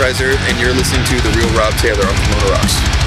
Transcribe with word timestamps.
And 0.00 0.60
you're 0.60 0.72
listening 0.74 1.04
to 1.06 1.16
The 1.16 1.30
Real 1.36 1.50
Rob 1.58 1.74
Taylor 1.74 2.06
on 2.06 2.14
Pomona 2.14 2.52
Rocks. 2.52 2.97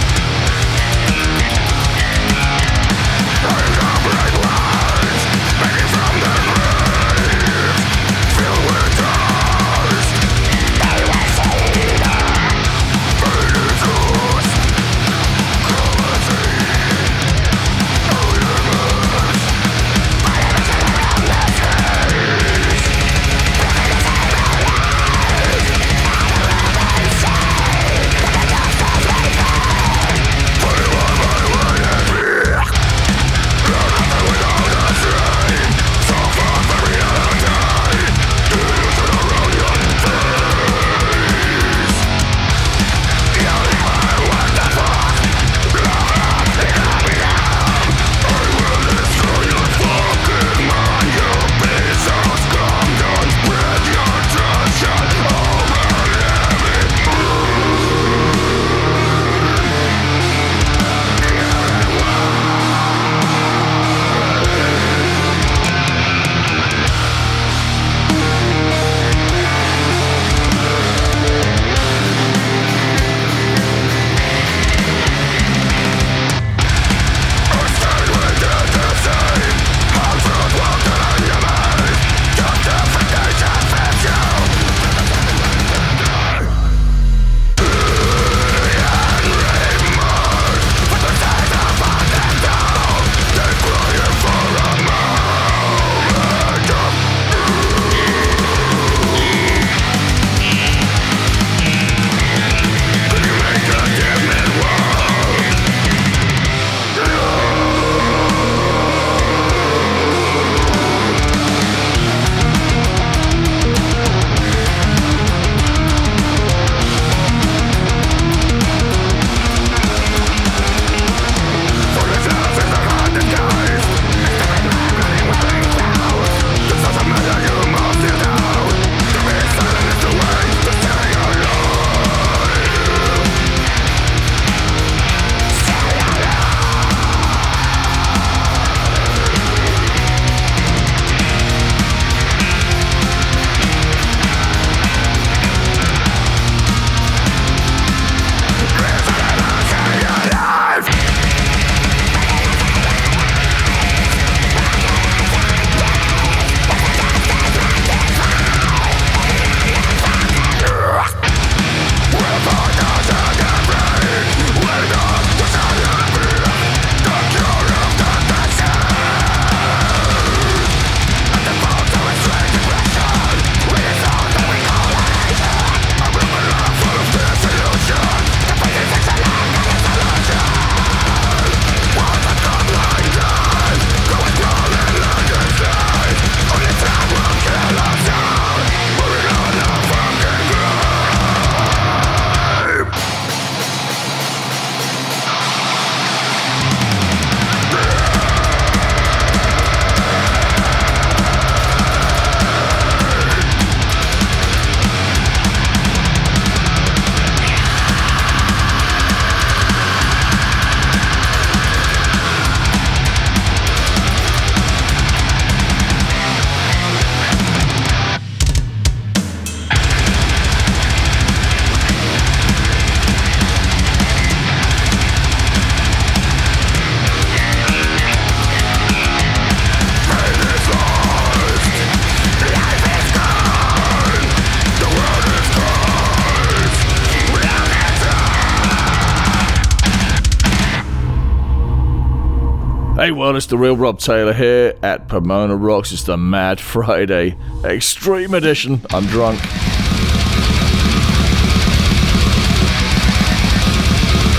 It's 243.35 243.45
the 243.45 243.57
real 243.57 243.78
Rob 243.78 243.99
Taylor 243.99 244.33
here 244.33 244.73
at 244.83 245.07
Pomona 245.07 245.55
Rocks. 245.55 245.91
It's 245.91 246.03
the 246.03 246.17
Mad 246.17 246.59
Friday 246.59 247.37
Extreme 247.63 248.33
Edition. 248.33 248.81
I'm 248.89 249.05
drunk. 249.05 249.39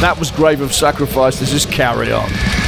That 0.00 0.16
was 0.18 0.30
Grave 0.30 0.60
of 0.60 0.74
Sacrifice. 0.74 1.38
This 1.38 1.52
is 1.52 1.64
Carry 1.64 2.12
On. 2.12 2.61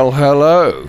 Well, 0.00 0.12
hello. 0.12 0.88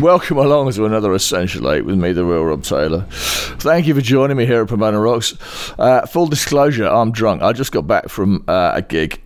Welcome 0.00 0.38
along 0.38 0.72
to 0.72 0.86
another 0.86 1.12
Essential 1.12 1.70
8 1.70 1.84
with 1.84 1.98
me, 1.98 2.12
the 2.12 2.24
real 2.24 2.44
Rob 2.44 2.62
Taylor. 2.62 3.02
Thank 3.10 3.86
you 3.86 3.94
for 3.94 4.00
joining 4.00 4.38
me 4.38 4.46
here 4.46 4.62
at 4.62 4.68
Pomona 4.68 4.98
Rocks. 4.98 5.34
Uh, 5.78 6.06
full 6.06 6.26
disclosure, 6.26 6.86
I'm 6.86 7.12
drunk. 7.12 7.42
I 7.42 7.52
just 7.52 7.72
got 7.72 7.86
back 7.86 8.08
from 8.08 8.42
uh, 8.48 8.72
a 8.74 8.80
gig. 8.80 9.20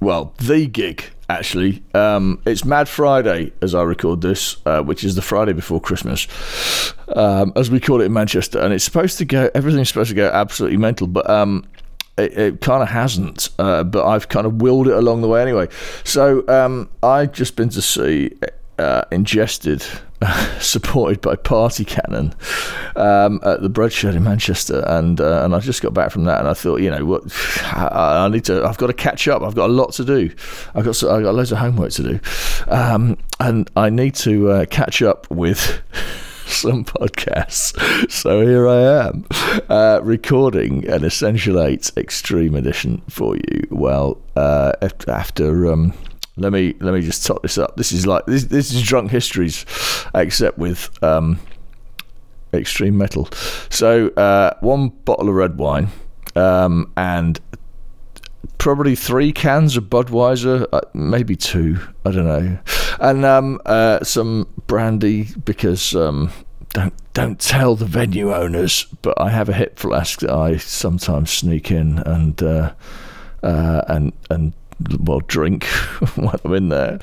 Well, 0.00 0.34
the 0.38 0.66
gig, 0.66 1.04
actually. 1.28 1.84
Um, 1.94 2.42
it's 2.44 2.64
Mad 2.64 2.88
Friday 2.88 3.52
as 3.62 3.72
I 3.72 3.82
record 3.82 4.20
this, 4.20 4.56
uh, 4.66 4.82
which 4.82 5.04
is 5.04 5.14
the 5.14 5.22
Friday 5.22 5.52
before 5.52 5.80
Christmas, 5.80 6.26
um, 7.14 7.52
as 7.54 7.70
we 7.70 7.78
call 7.78 8.00
it 8.00 8.06
in 8.06 8.12
Manchester. 8.12 8.58
And 8.58 8.74
it's 8.74 8.82
supposed 8.82 9.18
to 9.18 9.24
go, 9.26 9.48
everything's 9.54 9.90
supposed 9.90 10.10
to 10.10 10.16
go 10.16 10.28
absolutely 10.28 10.78
mental, 10.78 11.06
but. 11.06 11.30
Um, 11.30 11.68
it, 12.18 12.38
it 12.38 12.60
kind 12.60 12.82
of 12.82 12.88
hasn't, 12.88 13.48
uh, 13.58 13.84
but 13.84 14.06
I've 14.06 14.28
kind 14.28 14.46
of 14.46 14.60
willed 14.60 14.88
it 14.88 14.94
along 14.94 15.22
the 15.22 15.28
way 15.28 15.40
anyway. 15.40 15.68
So 16.04 16.46
um, 16.48 16.90
I've 17.02 17.32
just 17.32 17.56
been 17.56 17.68
to 17.70 17.82
see 17.82 18.32
uh, 18.78 19.02
Ingested, 19.10 19.84
supported 20.60 21.20
by 21.20 21.36
Party 21.36 21.84
Cannon, 21.84 22.34
um, 22.96 23.40
at 23.42 23.62
the 23.62 23.68
Bread 23.68 23.92
Shed 23.92 24.14
in 24.14 24.24
Manchester, 24.24 24.84
and 24.86 25.20
uh, 25.20 25.44
and 25.44 25.54
I 25.54 25.60
just 25.60 25.82
got 25.82 25.94
back 25.94 26.10
from 26.10 26.24
that, 26.24 26.40
and 26.40 26.48
I 26.48 26.54
thought, 26.54 26.80
you 26.80 26.90
know, 26.90 27.04
what, 27.04 27.22
I, 27.72 28.24
I 28.24 28.28
need 28.28 28.44
to, 28.44 28.64
I've 28.64 28.78
got 28.78 28.88
to 28.88 28.92
catch 28.92 29.28
up. 29.28 29.42
I've 29.42 29.54
got 29.54 29.70
a 29.70 29.72
lot 29.72 29.92
to 29.94 30.04
do. 30.04 30.30
I've 30.74 30.84
got, 30.84 31.02
I've 31.04 31.22
got 31.22 31.34
loads 31.34 31.52
of 31.52 31.58
homework 31.58 31.92
to 31.92 32.02
do, 32.02 32.20
um, 32.68 33.16
and 33.40 33.70
I 33.76 33.90
need 33.90 34.14
to 34.16 34.50
uh, 34.50 34.66
catch 34.66 35.02
up 35.02 35.30
with. 35.30 35.80
some 36.58 36.84
podcasts. 36.84 38.10
So 38.10 38.40
here 38.40 38.66
I 38.66 39.06
am, 39.06 39.26
uh, 39.68 40.00
recording 40.02 40.88
an 40.88 41.04
Essential 41.04 41.60
8 41.60 41.92
Extreme 41.96 42.54
Edition 42.54 43.02
for 43.08 43.36
you. 43.36 43.66
Well, 43.70 44.18
uh, 44.34 44.72
after. 45.06 45.70
Um, 45.70 45.92
let 46.36 46.52
me 46.52 46.74
let 46.80 46.94
me 46.94 47.00
just 47.00 47.26
top 47.26 47.42
this 47.42 47.58
up. 47.58 47.76
This 47.76 47.92
is 47.92 48.06
like 48.06 48.24
this 48.26 48.44
this 48.44 48.72
is 48.72 48.82
drunk 48.82 49.10
histories, 49.10 49.66
except 50.14 50.56
with 50.56 50.90
um, 51.02 51.38
extreme 52.54 52.96
metal. 52.96 53.28
So 53.68 54.08
uh, 54.10 54.54
one 54.60 54.88
bottle 54.88 55.28
of 55.28 55.34
red 55.34 55.58
wine 55.58 55.88
um, 56.34 56.92
and 56.96 57.40
probably 58.58 58.94
three 58.94 59.32
cans 59.32 59.76
of 59.76 59.84
Budweiser, 59.84 60.66
uh, 60.72 60.80
maybe 60.94 61.36
two. 61.36 61.78
I 62.06 62.10
don't 62.12 62.26
know, 62.26 62.58
and 63.00 63.24
um, 63.24 63.60
uh, 63.66 64.02
some 64.04 64.48
brandy 64.66 65.28
because 65.44 65.94
um, 65.94 66.30
don't 66.70 66.94
don't 67.14 67.40
tell 67.40 67.74
the 67.74 67.84
venue 67.84 68.32
owners, 68.34 68.84
but 69.02 69.20
I 69.20 69.30
have 69.30 69.48
a 69.48 69.52
hip 69.52 69.78
flask 69.78 70.20
that 70.20 70.30
I 70.30 70.56
sometimes 70.56 71.30
sneak 71.30 71.70
in 71.70 71.98
and 71.98 72.42
uh, 72.42 72.72
uh, 73.42 73.82
and 73.88 74.12
and 74.30 74.52
well 75.00 75.20
drink 75.20 75.64
when 76.14 76.30
I'm 76.44 76.54
in 76.54 76.68
there. 76.68 77.00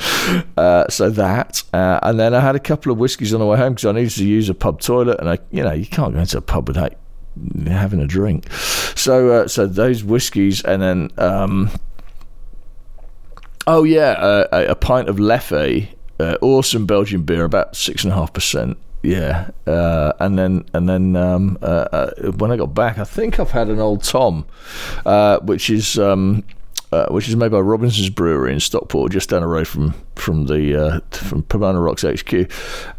Uh, 0.57 0.87
so 0.89 1.09
that, 1.09 1.63
uh, 1.73 1.99
and 2.03 2.19
then 2.19 2.33
I 2.33 2.39
had 2.39 2.55
a 2.55 2.59
couple 2.59 2.91
of 2.91 2.97
whiskies 2.97 3.33
on 3.33 3.39
the 3.39 3.45
way 3.45 3.57
home 3.57 3.73
because 3.73 3.85
I 3.85 3.91
needed 3.91 4.11
to 4.11 4.25
use 4.25 4.49
a 4.49 4.53
pub 4.53 4.81
toilet, 4.81 5.19
and 5.19 5.29
I, 5.29 5.39
you 5.51 5.63
know, 5.63 5.73
you 5.73 5.85
can't 5.85 6.13
go 6.13 6.19
into 6.19 6.37
a 6.37 6.41
pub 6.41 6.67
without 6.67 6.93
having 7.67 7.99
a 7.99 8.07
drink. 8.07 8.51
So, 8.95 9.31
uh, 9.31 9.47
so 9.47 9.67
those 9.67 10.03
whiskies, 10.03 10.61
and 10.63 10.81
then, 10.81 11.09
um, 11.17 11.69
oh 13.67 13.83
yeah, 13.83 14.11
uh, 14.11 14.47
a, 14.51 14.65
a, 14.71 14.75
pint 14.75 15.09
of 15.09 15.17
Leffe, 15.17 15.87
uh, 16.19 16.37
awesome 16.41 16.85
Belgian 16.85 17.23
beer, 17.23 17.43
about 17.43 17.75
six 17.75 18.03
and 18.03 18.13
a 18.13 18.15
half 18.15 18.33
percent. 18.33 18.77
Yeah, 19.03 19.51
uh, 19.67 20.13
and 20.19 20.37
then 20.37 20.65
and 20.73 20.89
then 20.89 21.15
um, 21.15 21.57
when 22.37 22.51
I 22.51 22.57
got 22.57 22.73
back, 22.73 22.97
I 22.97 23.03
think 23.03 23.39
I've 23.39 23.51
had 23.51 23.67
an 23.69 23.79
old 23.79 24.03
Tom, 24.03 24.45
which 25.43 25.69
is 25.69 25.99
um, 25.99 26.43
uh, 26.95 27.07
which 27.09 27.27
is 27.27 27.35
made 27.35 27.51
by 27.51 27.59
Robinson's 27.59 28.09
Brewery 28.09 28.53
in 28.53 28.59
Stockport, 28.59 29.11
just 29.11 29.29
down 29.29 29.41
the 29.41 29.47
road 29.47 29.67
from 29.67 29.93
from 30.15 30.45
the 30.45 30.75
uh, 30.75 30.99
from 31.11 31.43
Pomona 31.43 31.79
Rocks 31.79 32.03
HQ, 32.03 32.49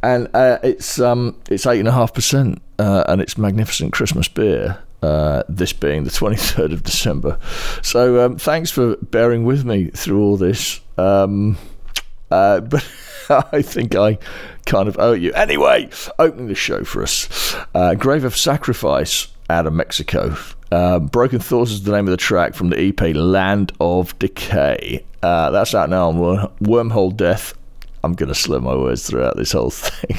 and 0.02 0.28
uh, 0.34 0.58
it's 0.62 1.00
um 1.00 1.36
it's 1.48 1.66
eight 1.66 1.78
and 1.78 1.88
a 1.88 1.92
half 1.92 2.12
percent, 2.12 2.60
uh, 2.78 3.04
and 3.08 3.22
it's 3.22 3.38
magnificent 3.38 3.92
Christmas 3.92 4.28
beer. 4.28 4.82
Uh, 5.06 5.42
this 5.48 5.72
being 5.72 6.04
the 6.04 6.10
23rd 6.22 6.72
of 6.72 6.82
December. 6.82 7.38
So, 7.82 8.24
um, 8.24 8.36
thanks 8.38 8.70
for 8.70 8.96
bearing 8.96 9.44
with 9.44 9.64
me 9.64 9.90
through 9.90 10.22
all 10.22 10.36
this. 10.36 10.80
Um, 10.98 11.58
but 12.28 12.88
I 13.30 13.62
think 13.62 13.94
I 13.94 14.18
kind 14.66 14.88
of 14.88 14.98
owe 14.98 15.12
you. 15.12 15.32
Anyway, 15.34 15.88
opening 16.18 16.48
the 16.48 16.54
show 16.54 16.82
for 16.84 17.02
us 17.02 17.56
Grave 17.98 18.24
of 18.24 18.36
Sacrifice 18.36 19.28
out 19.48 19.66
of 19.66 19.72
Mexico 19.72 20.34
uh, 20.72 20.98
Broken 20.98 21.38
Thoughts 21.38 21.70
is 21.70 21.82
the 21.84 21.92
name 21.92 22.06
of 22.06 22.10
the 22.10 22.16
track 22.16 22.54
from 22.54 22.70
the 22.70 22.88
EP 22.88 23.14
Land 23.14 23.72
of 23.80 24.18
Decay. 24.18 25.04
Uh, 25.22 25.50
that's 25.50 25.74
out 25.74 25.90
now 25.90 26.08
on 26.08 26.16
Wormhole 26.60 27.16
Death. 27.16 27.54
I'm 28.02 28.14
going 28.14 28.28
to 28.28 28.34
slur 28.34 28.60
my 28.60 28.74
words 28.74 29.06
throughout 29.06 29.36
this 29.36 29.52
whole 29.52 29.70
thing. 29.70 30.18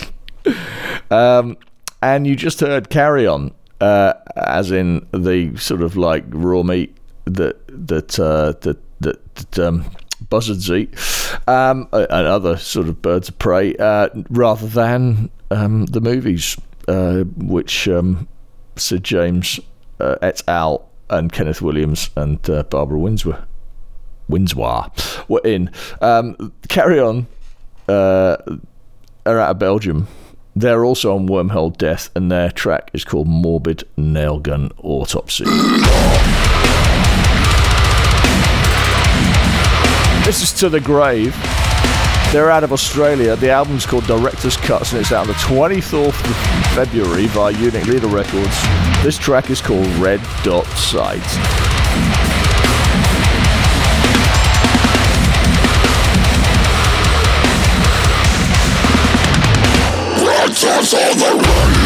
um, 1.12 1.58
and 2.02 2.28
you 2.28 2.36
just 2.36 2.60
heard 2.60 2.90
Carry 2.90 3.28
On, 3.28 3.52
uh, 3.82 4.14
as 4.36 4.72
in 4.72 5.08
the 5.12 5.56
sort 5.58 5.82
of 5.82 5.96
like 5.96 6.24
raw 6.30 6.64
meat 6.64 6.96
that 7.26 7.58
that 7.68 8.20
uh, 8.20 8.54
that 8.62 8.78
that, 9.00 9.36
that 9.36 9.60
um, 9.60 9.86
buzzards 10.30 10.72
eat, 10.72 10.94
um, 11.48 11.88
and 11.92 12.28
other 12.28 12.58
sort 12.58 12.88
of 12.88 13.02
birds 13.02 13.30
of 13.30 13.38
prey, 13.38 13.76
uh, 13.76 14.10
rather 14.30 14.68
than 14.68 15.30
um, 15.52 15.86
the 15.86 16.02
movies, 16.02 16.58
uh, 16.88 17.24
which 17.38 17.88
um, 17.88 18.28
Sid 18.76 19.04
James 19.04 19.60
uh, 20.00 20.16
et 20.22 20.42
al. 20.48 20.90
and 21.10 21.32
Kenneth 21.32 21.62
Williams 21.62 22.10
and 22.16 22.50
uh, 22.50 22.64
Barbara 22.64 23.00
Windsor, 23.00 23.46
Windsor 24.28 24.86
were 25.28 25.42
in. 25.44 25.72
Um, 26.02 26.54
Carry 26.68 27.00
On 27.00 27.28
are 27.88 28.60
out 29.26 29.52
of 29.52 29.60
Belgium. 29.60 30.08
They're 30.60 30.84
also 30.84 31.14
on 31.16 31.28
Wormhole 31.28 31.78
Death, 31.78 32.10
and 32.16 32.32
their 32.32 32.50
track 32.50 32.90
is 32.92 33.06
called 33.06 33.28
Morbid 33.28 33.84
Nailgun 33.96 34.72
Autopsy. 34.84 35.46
This 40.26 40.42
is 40.42 40.52
To 40.54 40.70
the 40.70 40.80
Grave. 40.80 41.36
They're 42.32 42.50
out 42.50 42.64
of 42.64 42.74
Australia. 42.74 43.36
The 43.36 43.52
album's 43.52 43.86
called 43.86 44.08
Director's 44.08 44.58
Cuts 44.58 44.94
and 44.94 45.02
it's 45.02 45.12
out 45.12 45.22
on 45.22 45.28
the 45.28 45.34
24th 45.34 46.08
of 46.08 46.76
February 46.76 47.28
via 47.28 47.52
Unique 47.52 47.86
Leader 47.86 48.08
Records. 48.08 48.60
This 49.04 49.20
track 49.20 49.52
is 49.52 49.62
called 49.62 49.86
Red 49.98 50.20
Dot 50.44 50.66
Sight. 50.70 52.27
On 60.78 60.84
the 60.84 61.77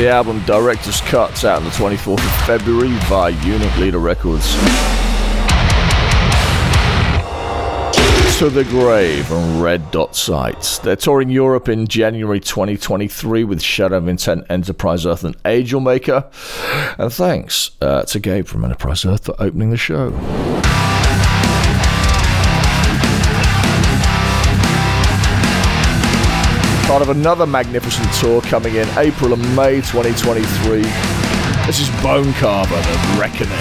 the 0.00 0.08
album 0.08 0.42
Director's 0.46 1.02
Cuts 1.02 1.44
out 1.44 1.58
on 1.58 1.64
the 1.64 1.70
24th 1.72 2.24
of 2.24 2.46
February 2.46 2.88
via 3.00 3.32
Unique 3.44 3.76
Leader 3.76 3.98
Records. 3.98 4.54
To 8.38 8.48
the 8.48 8.64
Grave 8.70 9.30
on 9.30 9.60
Red 9.60 9.90
Dot 9.90 10.16
Sights. 10.16 10.78
They're 10.78 10.96
touring 10.96 11.28
Europe 11.28 11.68
in 11.68 11.86
January 11.86 12.40
2023 12.40 13.44
with 13.44 13.60
Shadow 13.60 13.98
of 13.98 14.08
Intent, 14.08 14.46
Enterprise 14.48 15.04
Earth, 15.04 15.22
and 15.22 15.36
Angel 15.44 15.80
Maker. 15.80 16.30
And 16.96 17.12
thanks 17.12 17.72
uh, 17.82 18.04
to 18.04 18.18
Gabe 18.18 18.46
from 18.46 18.64
Enterprise 18.64 19.04
Earth 19.04 19.26
for 19.26 19.34
opening 19.38 19.68
the 19.68 19.76
show. 19.76 20.08
Part 26.90 27.02
of 27.02 27.10
another 27.10 27.46
magnificent 27.46 28.12
tour 28.14 28.40
coming 28.40 28.74
in 28.74 28.88
April 28.98 29.32
and 29.32 29.54
May 29.54 29.76
2023. 29.76 30.82
This 31.64 31.78
is 31.78 31.88
Bone 32.02 32.32
Carver, 32.32 32.74
The 32.74 33.16
Reckoning. 33.16 33.54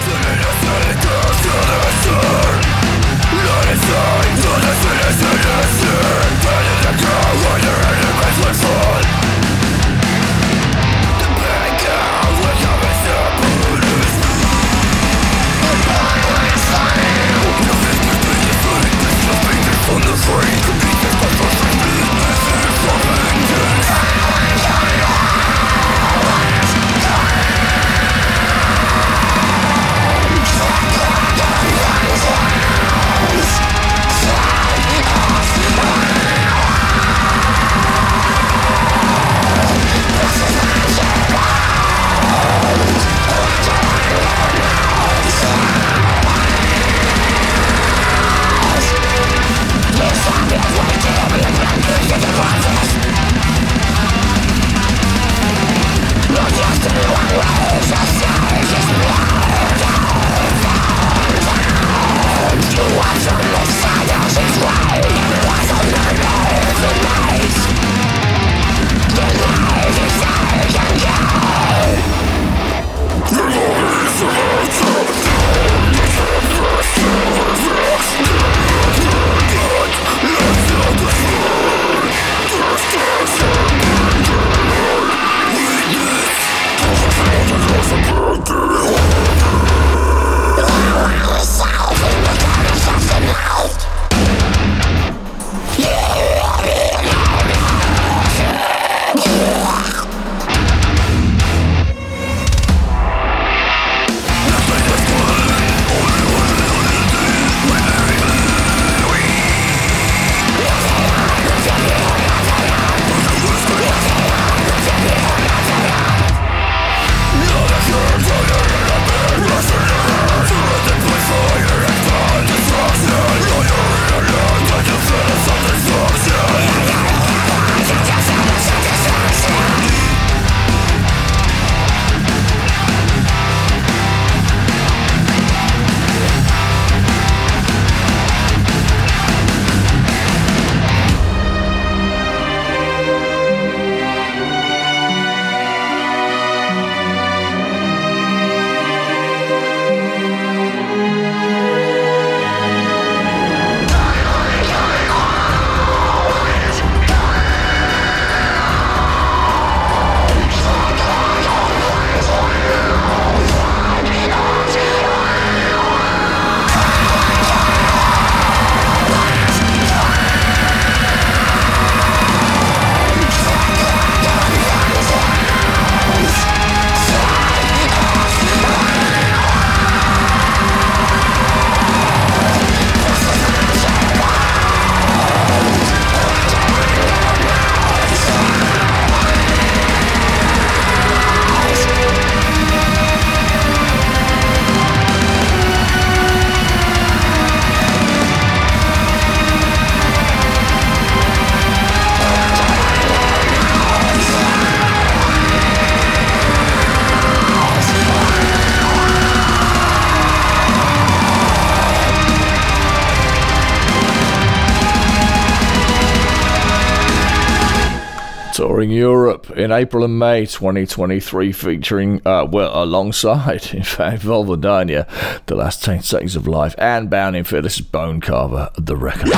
touring 218.80 218.92
Europe 218.92 219.52
in 219.58 219.74
April 219.74 220.06
and 220.06 220.18
May 220.18 220.46
2023, 220.46 221.52
featuring, 221.52 222.22
uh, 222.26 222.48
well, 222.50 222.72
alongside, 222.82 223.66
in 223.74 223.84
fact, 223.84 224.22
Vulvodynia, 224.22 225.06
The 225.48 225.56
Last 225.56 225.84
10 225.84 226.02
Seconds 226.04 226.38
of 226.38 226.48
Life, 226.48 226.76
and 226.78 227.10
Bound 227.10 227.36
in 227.36 227.44
Fear. 227.44 227.64
This 227.64 227.76
is 227.76 227.82
Bone 227.82 228.22
Carver, 228.22 228.70
The 228.78 228.96
Record. 228.96 229.34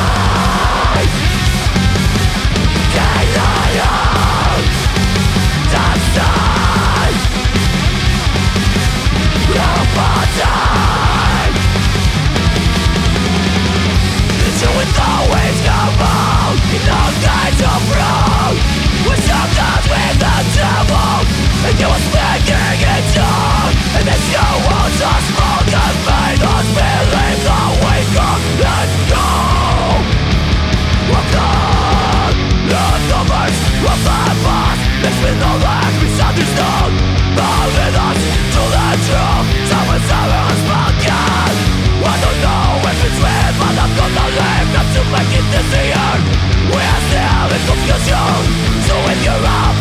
Always 15.04 15.62
come 15.62 15.98
out 16.00 16.60
in 16.70 16.84
of 17.66 17.96
wrong 17.96 18.81
with 19.92 20.16
the 20.24 20.36
devil 20.56 21.20
And 21.68 21.76
he 21.76 21.86
was 21.86 22.06
it 22.96 23.12
up 23.20 23.72
And 24.00 24.08
if 24.08 24.24
you 24.32 24.48
will 24.64 24.90
just 24.96 25.28
hold 25.36 25.68
the 25.68 25.86
faith 26.08 26.44
Us 26.48 26.68
believe 26.72 27.42
the 27.44 27.62
weaker 27.84 28.36
Let 28.64 28.90
go 29.12 29.28
Of 31.12 31.26
God 31.36 32.34
Let 32.72 33.02
the 33.12 33.22
mercy 33.28 33.72
of 33.92 34.00
the 34.08 34.20
past 34.44 34.80
Makes 35.02 35.20
me 35.20 35.32
know 35.42 35.56
that 35.60 35.92
we 36.00 36.08
understood 36.22 36.92
Believe 37.36 37.98
us 38.00 38.22
to 38.54 38.62
the 38.72 38.88
truth 39.06 39.48
Someone's 39.68 40.08
errors 40.08 40.62
broken 40.68 41.56
I 42.02 42.16
know 42.42 42.82
if 42.82 43.00
it's 43.06 43.20
real 43.20 43.52
But 43.60 43.76
I'm 43.78 43.92
gonna 43.94 44.28
live 44.40 44.68
not 44.74 44.88
to 44.96 45.02
make 45.14 45.34
it 45.38 45.46
this 45.54 45.70
year 45.70 46.12
We 46.72 46.80
are 46.80 47.02
still 47.12 47.50
in 47.56 47.62
confusion. 47.68 48.42
So 48.88 48.96
if 49.12 49.20
you're 49.26 49.46
up 49.46 49.81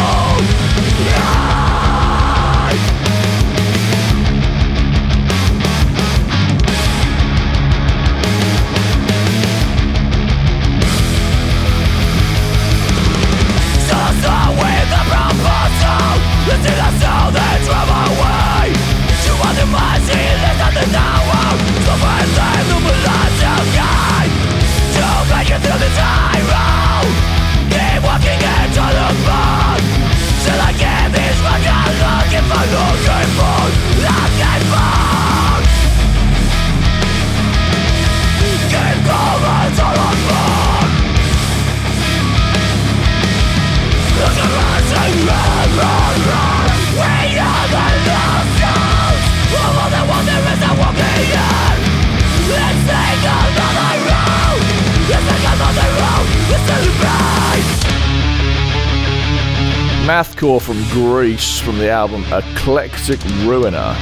score 60.51 60.59
from 60.59 60.83
Greece 60.89 61.61
from 61.61 61.77
the 61.77 61.89
album 61.89 62.25
Eclectic 62.25 63.23
Ruiner. 63.45 63.95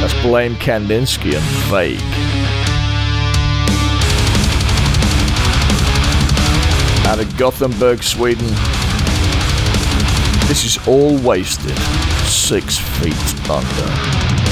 That's 0.00 0.14
Blame 0.22 0.54
Kandinsky 0.54 1.34
and 1.34 1.44
Vague. 1.68 2.00
Out 7.06 7.18
of 7.18 7.36
Gothenburg, 7.36 8.02
Sweden, 8.02 8.46
this 10.48 10.64
is 10.64 10.78
all 10.88 11.18
wasted, 11.18 11.76
six 12.28 12.78
feet 12.78 13.50
under. 13.50 14.43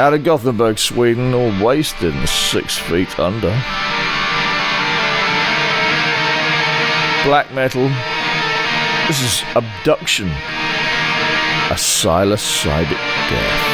Out 0.00 0.14
of 0.14 0.24
Gothenburg, 0.24 0.78
Sweden, 0.78 1.34
all 1.34 1.52
wasted 1.62 2.14
and 2.14 2.26
six 2.26 2.78
feet 2.78 3.20
under. 3.20 3.50
Black 7.22 7.52
metal. 7.52 7.86
This 9.06 9.20
is 9.20 9.44
Abduction. 9.54 10.28
A 10.28 11.74
psilocybic 11.74 12.88
death. 13.28 13.69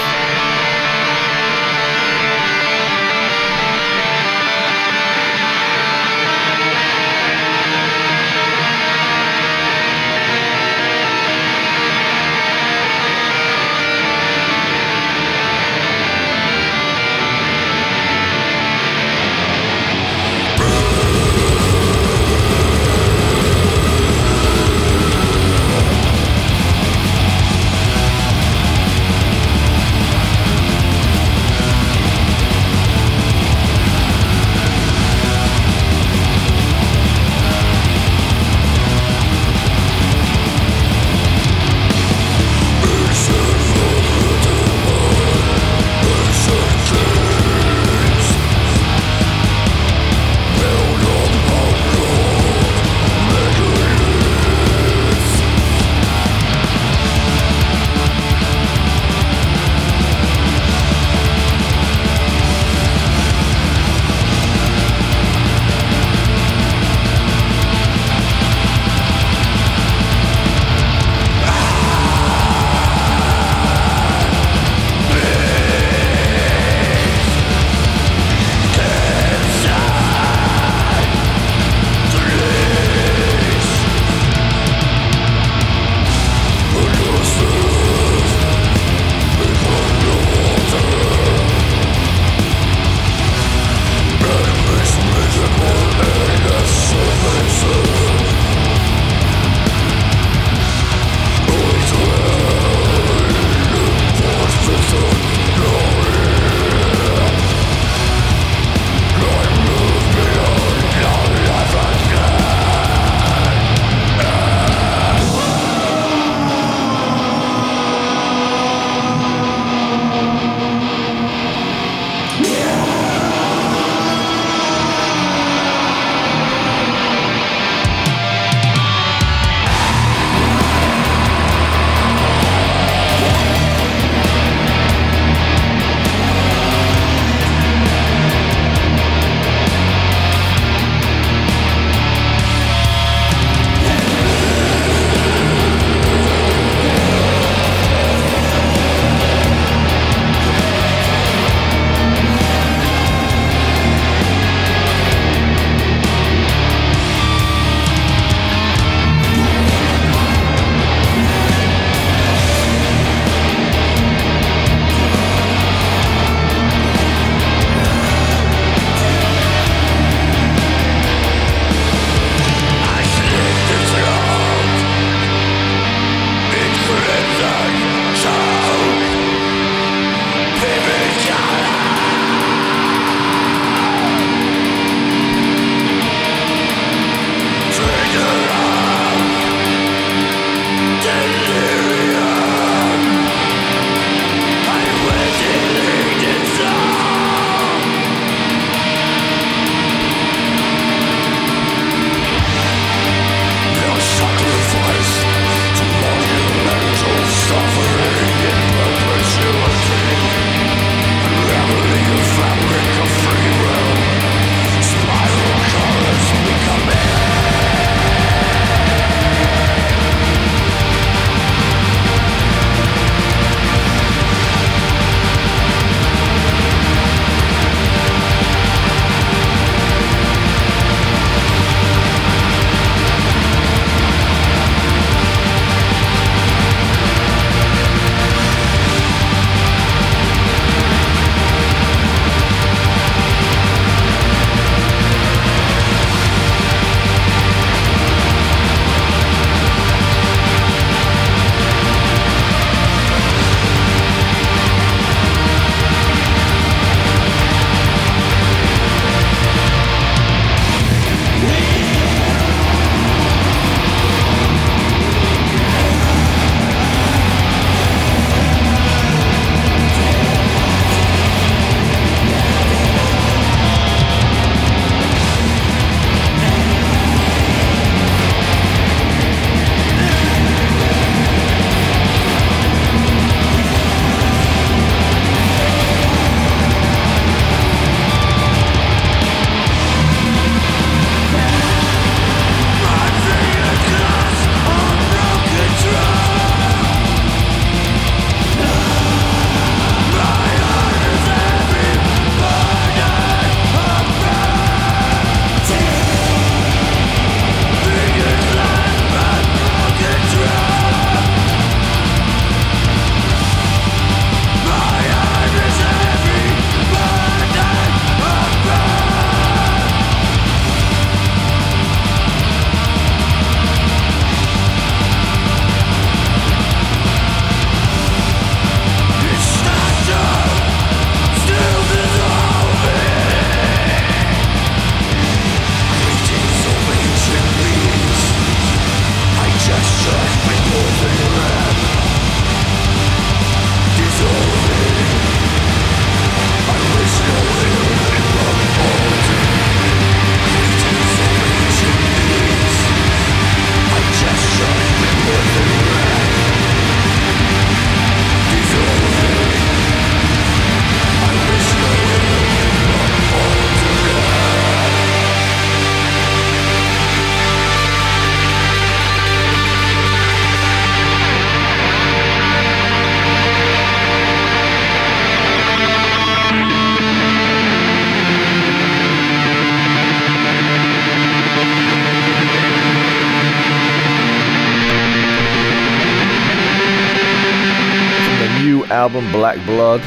Album 389.06 389.30
Black 389.30 389.64
Blood. 389.64 390.00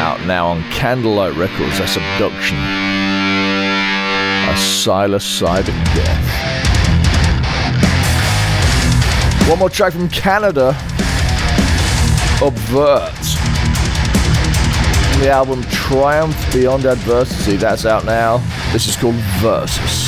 Out 0.00 0.18
now 0.24 0.46
on 0.46 0.62
Candlelight 0.70 1.34
Records, 1.36 1.78
that's 1.78 1.98
Abduction. 1.98 2.56
A 4.46 4.54
psilocybin 4.54 5.84
death. 5.94 6.26
One 9.46 9.58
more 9.58 9.68
track 9.68 9.92
from 9.92 10.08
Canada. 10.08 10.68
Obvert. 12.40 13.12
The 15.20 15.28
album 15.28 15.64
Triumph 15.64 16.34
Beyond 16.54 16.86
Adversity, 16.86 17.58
that's 17.58 17.84
out 17.84 18.06
now. 18.06 18.38
This 18.72 18.88
is 18.88 18.96
called 18.96 19.16
Versus. 19.42 20.05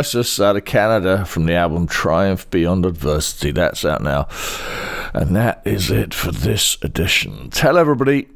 Versus 0.00 0.40
out 0.40 0.56
of 0.56 0.64
Canada 0.64 1.26
from 1.26 1.44
the 1.44 1.52
album 1.52 1.86
Triumph 1.86 2.48
Beyond 2.48 2.86
Adversity. 2.86 3.50
That's 3.50 3.84
out 3.84 4.02
now. 4.02 4.28
And 5.12 5.36
that 5.36 5.60
is 5.66 5.90
it 5.90 6.14
for 6.14 6.32
this 6.32 6.78
edition. 6.80 7.50
Tell 7.50 7.76
everybody 7.76 8.26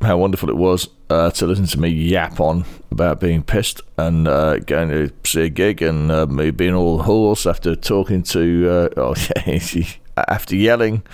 how 0.00 0.18
wonderful 0.18 0.50
it 0.50 0.56
was 0.56 0.88
uh, 1.08 1.30
to 1.30 1.46
listen 1.46 1.66
to 1.66 1.78
me 1.78 1.88
yap 1.88 2.40
on 2.40 2.64
about 2.90 3.20
being 3.20 3.44
pissed 3.44 3.80
and 3.96 4.26
uh, 4.26 4.58
going 4.58 4.88
to 4.88 5.12
see 5.24 5.42
a 5.42 5.48
gig 5.48 5.80
and 5.80 6.10
uh, 6.10 6.26
me 6.26 6.50
being 6.50 6.74
all 6.74 7.02
hoarse 7.02 7.46
after 7.46 7.76
talking 7.76 8.24
to, 8.24 8.68
uh, 8.68 8.88
oh 8.96 9.14
after 10.16 10.56
yelling 10.56 11.04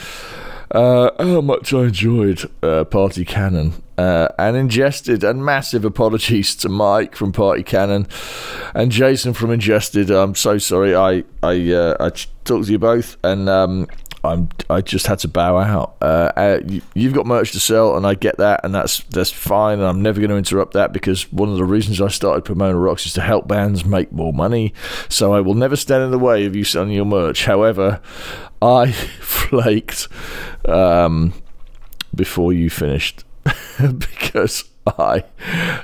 uh, 0.70 1.10
how 1.18 1.40
much 1.40 1.72
I 1.72 1.84
enjoyed 1.84 2.50
uh, 2.62 2.84
Party 2.84 3.24
Cannon 3.24 3.82
uh, 3.98 4.28
and 4.38 4.56
ingested. 4.56 5.22
And 5.24 5.44
massive 5.44 5.84
apologies 5.84 6.54
to 6.56 6.68
Mike 6.68 7.14
from 7.16 7.32
Party 7.32 7.62
Cannon 7.62 8.06
and 8.74 8.90
Jason 8.90 9.34
from 9.34 9.50
Ingested. 9.50 10.10
I'm 10.10 10.34
so 10.34 10.58
sorry. 10.58 10.94
I 10.94 11.24
I 11.42 11.72
uh, 11.72 11.96
I 12.00 12.10
talked 12.44 12.66
to 12.66 12.72
you 12.72 12.78
both, 12.78 13.16
and 13.22 13.48
um, 13.48 13.88
I'm 14.22 14.48
I 14.68 14.80
just 14.80 15.06
had 15.06 15.18
to 15.20 15.28
bow 15.28 15.58
out. 15.58 15.96
Uh, 16.00 16.32
uh, 16.36 16.60
you, 16.94 17.08
have 17.08 17.14
got 17.14 17.26
merch 17.26 17.52
to 17.52 17.60
sell, 17.60 17.96
and 17.96 18.06
I 18.06 18.14
get 18.14 18.36
that, 18.38 18.60
and 18.64 18.74
that's 18.74 19.02
that's 19.04 19.30
fine. 19.30 19.78
And 19.78 19.88
I'm 19.88 20.02
never 20.02 20.20
going 20.20 20.30
to 20.30 20.36
interrupt 20.36 20.74
that 20.74 20.92
because 20.92 21.32
one 21.32 21.48
of 21.48 21.56
the 21.56 21.64
reasons 21.64 22.00
I 22.00 22.08
started 22.08 22.44
Pomona 22.44 22.76
Rocks 22.76 23.06
is 23.06 23.12
to 23.14 23.22
help 23.22 23.48
bands 23.48 23.84
make 23.84 24.12
more 24.12 24.32
money. 24.32 24.74
So 25.08 25.32
I 25.32 25.40
will 25.40 25.54
never 25.54 25.76
stand 25.76 26.04
in 26.04 26.10
the 26.10 26.18
way 26.18 26.44
of 26.44 26.54
you 26.54 26.64
selling 26.64 26.92
your 26.92 27.06
merch. 27.06 27.46
However, 27.46 28.00
I 28.60 28.92
flaked 29.20 30.08
um, 30.66 31.32
before 32.14 32.52
you 32.52 32.68
finished 32.68 33.24
because 33.78 34.64
I 34.86 35.24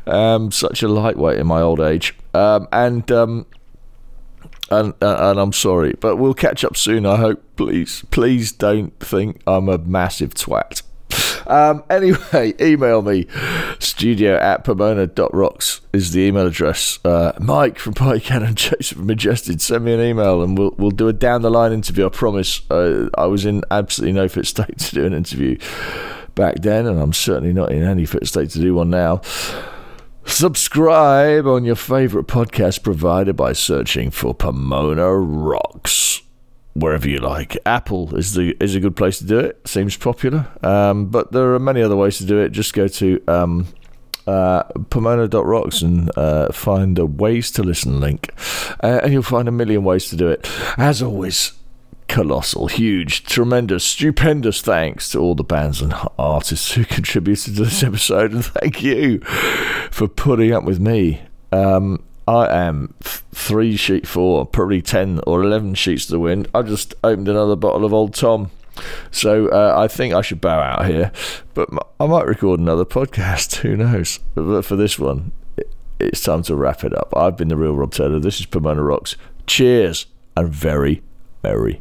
am 0.06 0.50
such 0.52 0.82
a 0.82 0.88
lightweight 0.88 1.38
in 1.38 1.46
my 1.46 1.62
old 1.62 1.80
age, 1.80 2.14
um, 2.34 2.68
and 2.70 3.10
um, 3.10 3.46
and 4.70 4.94
and 5.00 5.38
I'm 5.38 5.52
sorry, 5.52 5.94
but 6.00 6.16
we'll 6.16 6.34
catch 6.34 6.64
up 6.64 6.76
soon. 6.76 7.06
I 7.06 7.16
hope. 7.16 7.42
Please, 7.56 8.04
please 8.10 8.52
don't 8.52 8.98
think 9.00 9.40
I'm 9.46 9.68
a 9.68 9.78
massive 9.78 10.34
twat. 10.34 10.82
Um, 11.46 11.84
anyway, 11.88 12.54
email 12.60 13.02
me. 13.02 13.26
Studio 13.78 14.36
at 14.36 14.64
pomona.rocks 14.64 15.80
is 15.92 16.12
the 16.12 16.22
email 16.22 16.46
address. 16.46 16.98
Uh, 17.04 17.32
Mike 17.38 17.78
from 17.78 17.94
PyCan 17.94 18.46
and 18.46 18.56
Jason 18.56 18.98
from 18.98 19.06
Majested, 19.06 19.60
send 19.60 19.84
me 19.84 19.94
an 19.94 20.00
email 20.00 20.42
and 20.42 20.58
we'll, 20.58 20.74
we'll 20.76 20.90
do 20.90 21.08
a 21.08 21.12
down 21.12 21.42
the 21.42 21.50
line 21.50 21.72
interview. 21.72 22.06
I 22.06 22.08
promise. 22.10 22.68
Uh, 22.70 23.08
I 23.16 23.26
was 23.26 23.46
in 23.46 23.62
absolutely 23.70 24.12
no 24.12 24.28
fit 24.28 24.46
state 24.46 24.78
to 24.78 24.94
do 24.94 25.06
an 25.06 25.14
interview 25.14 25.58
back 26.34 26.56
then, 26.56 26.86
and 26.86 27.00
I'm 27.00 27.12
certainly 27.12 27.52
not 27.52 27.72
in 27.72 27.82
any 27.82 28.04
fit 28.04 28.26
state 28.26 28.50
to 28.50 28.58
do 28.60 28.74
one 28.74 28.90
now. 28.90 29.22
Subscribe 30.26 31.46
on 31.46 31.64
your 31.64 31.76
favorite 31.76 32.26
podcast 32.26 32.82
provider 32.82 33.32
by 33.32 33.52
searching 33.52 34.10
for 34.10 34.34
Pomona 34.34 35.14
Rocks 35.14 36.20
wherever 36.74 37.08
you 37.08 37.18
like. 37.18 37.56
Apple 37.64 38.14
is 38.16 38.34
the 38.34 38.54
is 38.60 38.74
a 38.74 38.80
good 38.80 38.96
place 38.96 39.18
to 39.18 39.24
do 39.24 39.38
it. 39.38 39.66
Seems 39.66 39.96
popular, 39.96 40.46
um, 40.62 41.06
but 41.06 41.32
there 41.32 41.54
are 41.54 41.58
many 41.58 41.80
other 41.80 41.96
ways 41.96 42.18
to 42.18 42.24
do 42.26 42.38
it. 42.38 42.50
Just 42.50 42.74
go 42.74 42.86
to 42.88 43.22
um, 43.28 43.68
uh, 44.26 44.64
pomona.rocks 44.90 45.80
and 45.80 46.10
uh, 46.18 46.52
find 46.52 46.98
a 46.98 47.06
ways 47.06 47.50
to 47.52 47.62
listen 47.62 48.00
link, 48.00 48.30
uh, 48.82 49.00
and 49.02 49.12
you'll 49.12 49.22
find 49.22 49.48
a 49.48 49.52
million 49.52 49.84
ways 49.84 50.10
to 50.10 50.16
do 50.16 50.28
it. 50.28 50.50
As 50.76 51.02
always, 51.02 51.52
colossal, 52.08 52.68
huge, 52.68 53.24
tremendous, 53.24 53.84
stupendous 53.84 54.60
thanks 54.60 55.10
to 55.10 55.18
all 55.18 55.34
the 55.34 55.44
bands 55.44 55.80
and 55.82 55.94
artists 56.18 56.72
who 56.72 56.84
contributed 56.86 57.56
to 57.56 57.64
this 57.64 57.82
episode, 57.82 58.32
and 58.32 58.44
thank 58.44 58.82
you 58.82 59.20
for 59.90 60.08
putting 60.08 60.52
up 60.52 60.64
with 60.64 60.80
me. 60.80 61.22
Um, 61.52 62.02
I 62.28 62.48
am 62.48 62.94
three 63.02 63.76
sheet 63.76 64.06
four, 64.06 64.46
probably 64.46 64.82
ten 64.82 65.20
or 65.26 65.42
eleven 65.42 65.74
sheets 65.74 66.06
to 66.06 66.12
the 66.12 66.20
wind. 66.20 66.48
I 66.54 66.62
just 66.62 66.94
opened 67.04 67.28
another 67.28 67.56
bottle 67.56 67.84
of 67.84 67.92
Old 67.92 68.14
Tom. 68.14 68.50
So 69.10 69.48
uh, 69.48 69.74
I 69.78 69.88
think 69.88 70.12
I 70.12 70.20
should 70.20 70.40
bow 70.40 70.60
out 70.60 70.86
here, 70.86 71.10
but 71.54 71.68
I 71.98 72.06
might 72.06 72.26
record 72.26 72.60
another 72.60 72.84
podcast. 72.84 73.56
Who 73.62 73.76
knows? 73.76 74.18
But 74.34 74.62
for 74.62 74.76
this 74.76 74.98
one, 74.98 75.32
it's 75.98 76.22
time 76.22 76.42
to 76.44 76.56
wrap 76.56 76.84
it 76.84 76.94
up. 76.96 77.12
I've 77.16 77.36
been 77.36 77.48
the 77.48 77.56
real 77.56 77.74
Rob 77.74 77.92
Turner. 77.92 78.18
This 78.18 78.40
is 78.40 78.46
Pomona 78.46 78.82
Rocks. 78.82 79.16
Cheers 79.46 80.06
and 80.36 80.48
very, 80.48 81.02
very 81.42 81.80